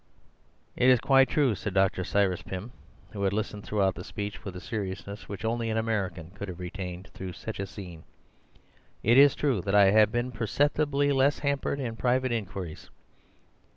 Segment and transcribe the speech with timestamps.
[0.75, 2.03] "It is quite true," said Dr.
[2.03, 2.71] Cyrus Pym,
[3.11, 6.59] who had listened throughout the speech with a seriousness which only an American could have
[6.59, 8.03] retained through such a scene.
[9.03, 12.89] "It is true that I have been per ceptibly less hampered in private inquiries."